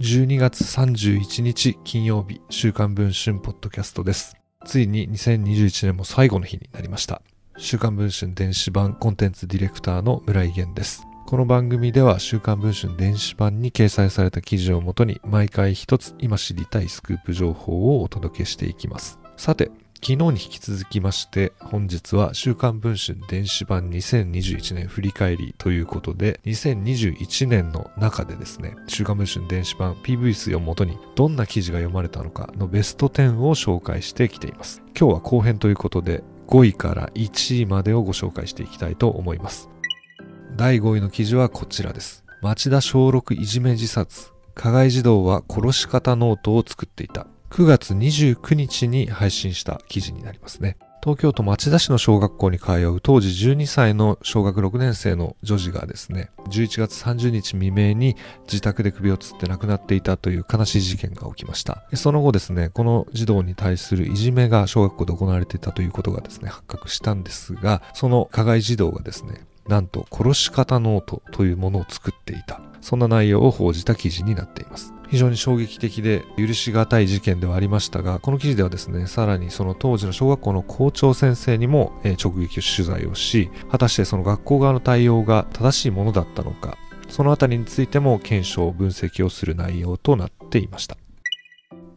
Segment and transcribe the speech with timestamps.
[0.00, 4.34] 12月31日金曜日、週刊文春ポッドキャストです。
[4.64, 7.22] ついに2021年も最後の日になりました。
[7.58, 11.06] 週刊文春電子版コンテンツディレクターの村井源です。
[11.26, 19.20] この番組では週刊文春電子版に掲載された記事をもとに毎回一つ今知りたいスクープ情報をお届けしていきます。
[19.36, 19.70] さて、
[20.02, 34.82] 昨日に引き続きまして本日は週刊文春電子版2021年振り返りということで2021年の中でですね週刊文春電子版 PV 数をもとにどんな記事が読まれたのかのベスト10を紹介してきています。
[34.98, 39.68] 今日は後編ということで5位から1位までをご紹介していきたいと思います。
[40.56, 42.24] 第5位の記事はこちらです。
[42.40, 44.32] 町田小6いじめ自殺。
[44.54, 47.26] 加害児童は殺し方ノートを作っていた。
[47.50, 50.76] 9月29日に配信した記事になりますね。
[51.02, 61.82] 東京都町田市の小学校に通う当時12歳の小学6年生の女児がですね、11月30日未明に自宅で首をつって亡くなっていたという悲しい事件が起きました。
[61.94, 72.60] その後ですね、この児童に対するいじめが小学校で行われていたということがですね、発覚したんですが、その加害児童がですね、なんと殺し方ノートというものを作っていた。
[72.82, 74.92] そんな内容を報じた記事になっています。
[75.10, 90.96] 非常に衝撃的で許し難い事件ではありましたが、この記事ではですね、さらにその当時の小学校の校長先生にも、直撃取材をし、果たしてその学校側の対応が正しいものだったのか、そのあたりについても検証、分析をする内容となっていました。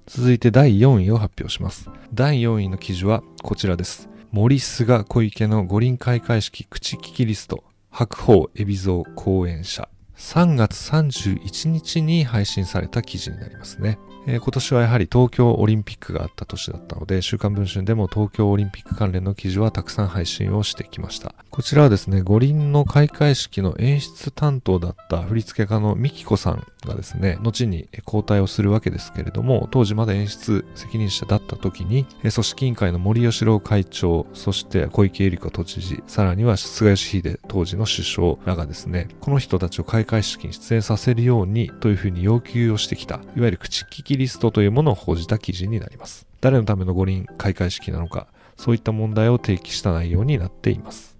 [0.08, 1.90] 続いて第4位を発表します。
[2.14, 4.10] 第4位の記事はこちらです。
[4.32, 9.88] 森菅小池の五輪開会式口利きリスト、白鵬海老蔵講演者。
[10.18, 13.98] 3月31日に配信された記事になりますね。
[14.26, 21.36] えー、今年はやはり東京オリンピックがあった年だったので、週刊文春でも東京オリンピック関連の記事はたくさん配信をしてきました。
[21.50, 46.28] こちらはですね、五輪の開会式の演出担当だった振付家のミキコさんがですね、後に交代をするわけですけれども、当時まだ演出責任者だった時に、組織委員会の森喜朗会長、そして小池百合子都知事、さらには菅義偉当時の首相らがですね、この人たちを開会式に出演させるようにというふうに要求をしてきた、いわゆる口利きリストというものを報じた記事になります。
[46.42, 48.28] 誰のための五輪開会式なのか、
[48.58, 51.18] そういった問題を提起した内容になっています。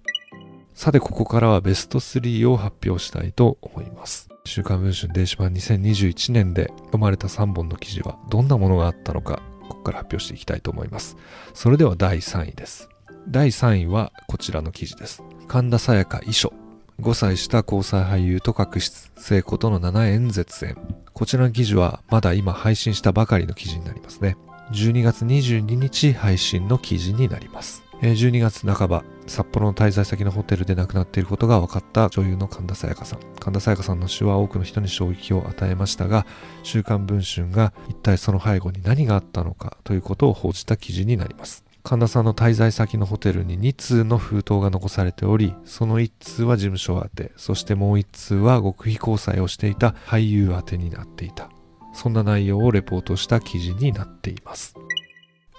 [0.74, 4.28] さて、ここからはベスト3を発表したいと思います。
[4.44, 11.16] 週刊文春電子版2021年で読まれた3本の記事はどんなものがあったのか、ここから発表していきたいと思います。
[11.54, 12.88] それでは第3位です。
[13.28, 15.22] 第3位はこちらの記事です。
[15.48, 16.52] 神田沙也加遺書。
[17.00, 20.76] 5歳した交際俳優と確執、聖子との7演説演。
[21.12, 24.36] こちらの記事はまだ今配信したばかりの記事になりますね。
[24.72, 27.82] 12月22日配信の記事になります。
[28.00, 33.20] 12月半ば、札幌の滞在先のホテルで亡くなっていることが分かった女優の神田沙也加さん。
[33.40, 36.26] 神田沙也加さんの死は多くの人に衝撃を与えましたが、
[36.62, 41.64] 週刊文春が一体その背後に何があったのかということを報じた記事になります。
[41.86, 51.50] 神田さんの滞在先のホテルに2通の封筒が残されており、その1通は事務所宛て、そしてもう1通は極秘交際をしていた俳優宛てになっていた。
[51.92, 54.74] そんな内容をレポートした記事になっています。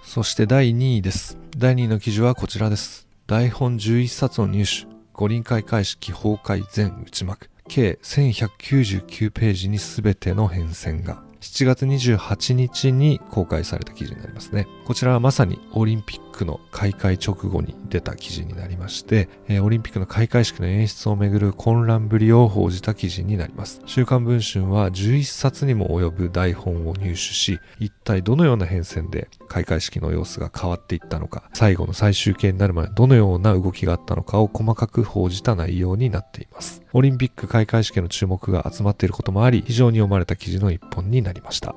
[0.03, 1.38] そして第2位です。
[1.56, 3.08] 第2位の記事はこちらです。
[3.28, 14.68] 台本11冊の入手、五輪開会式崩壊全内幕、計1199ページに全ての変遷が、7月28日に公開された記事になりますね。
[14.86, 23.81] こちらはまさにオリンピックの開会直後に出た記事になりまして、えー、オリンピックの開会式の演出をめぐる混乱ぶりを報じた記事になります。
[23.85, 36.84] 週刊文春は11冊にも及ぶ台本を入手し、一体どのような変遷で開会式の様子が変わっていったのか、最後の最終形になるまでどのような動きがあったのかを細かく報じた内容になっています。
[36.94, 41.75] オリンピック開会式の注目が集まっていることもあり、非常に読まれた記事の一本になりました。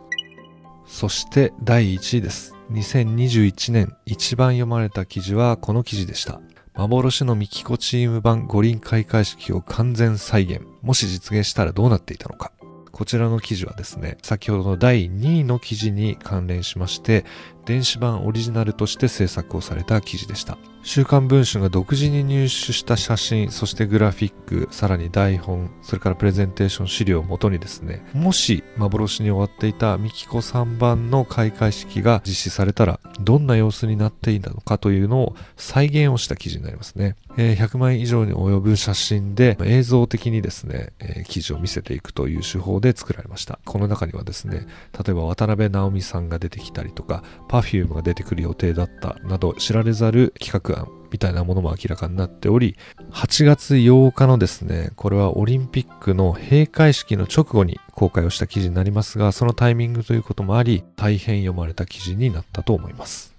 [0.86, 2.57] そして第1位です。
[2.70, 6.40] 2021年一番読まれた記事はこの記事でした。
[6.74, 10.60] 幻のミキコチーム版五輪開会式を完全再現。
[10.82, 12.52] もし実現したらどうなっていたのか。
[12.92, 17.24] こちらの記事はですね、先ほどの第2位の記事に関連しまして、
[17.68, 20.56] 電子版オリジナルとして制作をされた記事でした。
[20.82, 37.16] 週刊文春が独自に入手した写真、そしてグラフィック、さらに台本、それからプレゼンテーション資料をもとにですね、もし幻に終わっていたミキコ3番の開会式が実施されたら、どんな様子になっていたのかというのを再現をした記事になりますね。
[37.36, 43.58] えー、100枚以上に及ぶ写真で映像的にですね、えー、記事を見せていくという手法で作られました。
[43.64, 52.76] この中にはですね、例えば渡辺直美さんが出てきたりとか、パ Perfume が出てくる予定だったなど知られざる企画案みたいなものも明らかになっており、
[53.12, 63.34] 8月8日のですね、これはオリンピックの閉会式の直後に公開をした記事になりますが、そのタイミングということもあり、大変読まれた記事になったと思います。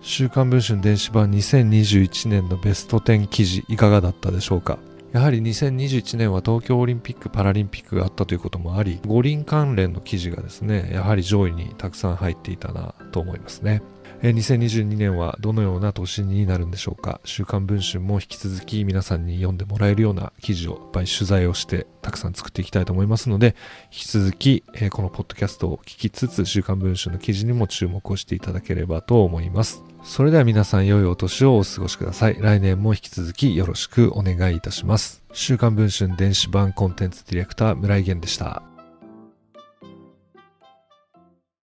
[0.00, 4.78] 週刊文春電子版2021年のベスト10記事いかがだったでしょうか？
[5.16, 13.80] やはり2021年は東京オリンピック・パラリンピックがあったということもあり、五輪関連の記事がですね、やはり上位にたくさん入っていたなと思いますね。
[14.22, 17.20] 2022年はどのような年になるんでしょうか？
[17.24, 23.54] 週刊文春も引き続き皆さんに読んでもらえるような記事をいっぱい取材をしてたくさん作っていきたいと思いますので
[23.92, 29.82] 引き続き、このポッドキャストを聞きつつ週刊文春の記事にも注目をしていただければと思います。
[30.02, 32.36] それでは皆さん良いお年をお過ごしください。
[32.40, 35.22] 来年も引き続きよろしくお願いいたします。
[35.32, 38.62] 週刊文春電子版コンテンツディレクター村井源でした。